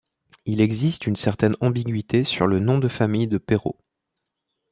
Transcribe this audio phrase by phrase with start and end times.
[0.47, 3.77] Il existe une certaine ambigüité sur le nom de famille de Perot.